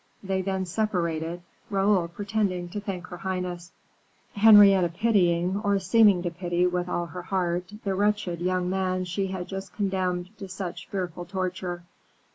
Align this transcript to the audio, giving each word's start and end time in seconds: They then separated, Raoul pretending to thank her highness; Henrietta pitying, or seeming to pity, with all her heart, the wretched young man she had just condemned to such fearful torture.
They 0.23 0.41
then 0.41 0.65
separated, 0.65 1.43
Raoul 1.69 2.07
pretending 2.07 2.69
to 2.69 2.81
thank 2.81 3.05
her 3.09 3.17
highness; 3.17 3.71
Henrietta 4.35 4.89
pitying, 4.89 5.61
or 5.63 5.77
seeming 5.77 6.23
to 6.23 6.31
pity, 6.31 6.65
with 6.65 6.89
all 6.89 7.05
her 7.05 7.21
heart, 7.21 7.71
the 7.83 7.93
wretched 7.93 8.41
young 8.41 8.67
man 8.67 9.05
she 9.05 9.27
had 9.27 9.47
just 9.47 9.75
condemned 9.75 10.35
to 10.39 10.49
such 10.49 10.87
fearful 10.87 11.25
torture. 11.25 11.83